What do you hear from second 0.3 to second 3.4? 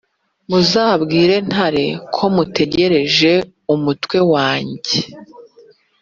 muzabwire ntare ko mutegereje